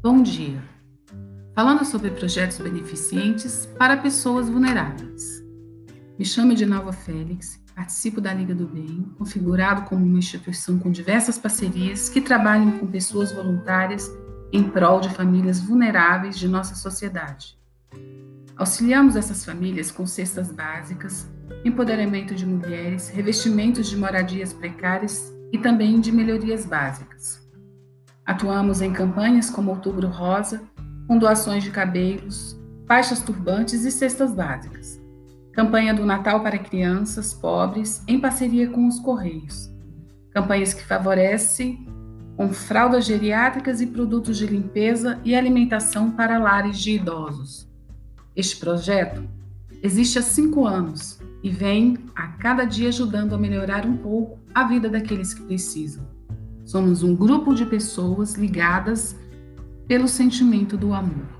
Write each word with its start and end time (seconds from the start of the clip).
Bom 0.00 0.22
dia! 0.22 0.62
Falando 1.56 1.84
sobre 1.84 2.12
projetos 2.12 2.58
beneficentes 2.58 3.66
para 3.76 3.96
pessoas 3.96 4.48
vulneráveis. 4.48 5.42
Me 6.16 6.24
chamo 6.24 6.54
de 6.54 6.64
Nova 6.64 6.92
Félix, 6.92 7.60
participo 7.74 8.20
da 8.20 8.32
Liga 8.32 8.54
do 8.54 8.68
Bem, 8.68 9.12
configurado 9.18 9.82
como 9.88 10.06
uma 10.06 10.20
instituição 10.20 10.78
com 10.78 10.92
diversas 10.92 11.36
parcerias 11.36 12.08
que 12.08 12.20
trabalham 12.20 12.78
com 12.78 12.86
pessoas 12.86 13.32
voluntárias 13.32 14.08
em 14.52 14.62
prol 14.62 15.00
de 15.00 15.10
famílias 15.10 15.58
vulneráveis 15.58 16.38
de 16.38 16.46
nossa 16.46 16.76
sociedade. 16.76 17.58
Auxiliamos 18.56 19.16
essas 19.16 19.44
famílias 19.44 19.90
com 19.90 20.06
cestas 20.06 20.52
básicas, 20.52 21.28
empoderamento 21.64 22.36
de 22.36 22.46
mulheres, 22.46 23.08
revestimentos 23.08 23.88
de 23.88 23.96
moradias 23.96 24.52
precárias 24.52 25.32
e 25.52 25.58
também 25.58 25.98
de 25.98 26.12
melhorias 26.12 26.64
básicas. 26.64 27.47
Atuamos 28.28 28.82
em 28.82 28.92
campanhas 28.92 29.48
como 29.48 29.70
Outubro 29.70 30.06
Rosa, 30.06 30.60
com 31.06 31.16
doações 31.16 31.64
de 31.64 31.70
cabelos, 31.70 32.60
faixas 32.86 33.22
turbantes 33.22 33.86
e 33.86 33.90
cestas 33.90 34.34
básicas. 34.34 35.00
Campanha 35.54 35.94
do 35.94 36.04
Natal 36.04 36.42
para 36.42 36.58
crianças 36.58 37.32
pobres, 37.32 38.02
em 38.06 38.20
parceria 38.20 38.68
com 38.68 38.86
os 38.86 39.00
Correios. 39.00 39.70
Campanhas 40.30 40.74
que 40.74 40.84
favorecem 40.84 41.88
com 42.36 42.52
fraldas 42.52 43.06
geriátricas 43.06 43.80
e 43.80 43.86
produtos 43.86 44.36
de 44.36 44.46
limpeza 44.46 45.18
e 45.24 45.34
alimentação 45.34 46.10
para 46.10 46.38
lares 46.38 46.78
de 46.78 46.96
idosos. 46.96 47.66
Este 48.36 48.58
projeto 48.58 49.26
existe 49.82 50.18
há 50.18 50.22
cinco 50.22 50.66
anos 50.66 51.18
e 51.42 51.48
vem 51.48 51.96
a 52.14 52.28
cada 52.28 52.66
dia 52.66 52.90
ajudando 52.90 53.34
a 53.34 53.38
melhorar 53.38 53.86
um 53.86 53.96
pouco 53.96 54.38
a 54.54 54.64
vida 54.64 54.90
daqueles 54.90 55.32
que 55.32 55.44
precisam. 55.44 56.17
Somos 56.68 57.02
um 57.02 57.16
grupo 57.16 57.54
de 57.54 57.64
pessoas 57.64 58.34
ligadas 58.34 59.16
pelo 59.86 60.06
sentimento 60.06 60.76
do 60.76 60.92
amor. 60.92 61.37